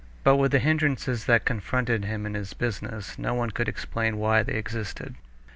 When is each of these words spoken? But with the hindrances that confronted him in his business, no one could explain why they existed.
But 0.23 0.37
with 0.37 0.51
the 0.51 0.57
hindrances 0.57 1.25
that 1.27 1.45
confronted 1.45 2.05
him 2.05 2.25
in 2.25 2.33
his 2.33 2.55
business, 2.55 3.19
no 3.19 3.35
one 3.35 3.51
could 3.51 3.67
explain 3.67 4.17
why 4.17 4.41
they 4.41 4.53
existed. 4.55 5.13